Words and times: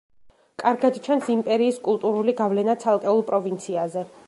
კარგად 0.61 0.95
ჩანს 1.07 1.29
იმპერიის 1.33 1.77
კულტურული 1.89 2.35
გავლენა 2.41 2.79
ცალკეულ 2.87 3.25
პროვინციაზე. 3.31 4.07